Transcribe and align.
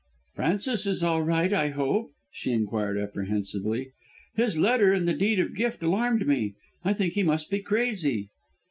"Francis 0.33 0.87
is 0.87 1.03
all 1.03 1.21
right, 1.21 1.53
I 1.53 1.69
hope?" 1.69 2.09
she 2.31 2.51
inquired 2.53 2.97
apprehensively. 2.97 3.91
"His 4.33 4.57
letter 4.57 4.91
and 4.93 5.07
the 5.07 5.13
Deed 5.13 5.39
of 5.39 5.53
Gift 5.53 5.83
alarmed 5.83 6.25
me. 6.27 6.55
I 6.83 6.91
think 6.91 7.13
he 7.13 7.21
must 7.21 7.51
be 7.51 7.59
crazy." 7.59 8.31